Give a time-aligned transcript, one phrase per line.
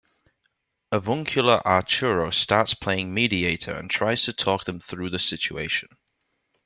[0.91, 5.89] Avuncular Arturo starts playing mediator and tries to talk them through the situation.